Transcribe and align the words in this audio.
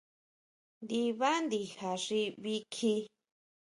Ndibá 0.83 1.29
nditja 1.43 1.91
xi 2.03 2.21
nbí 2.39 2.55
kji. 2.73 2.93